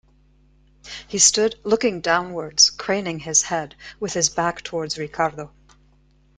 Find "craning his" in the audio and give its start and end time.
2.71-3.43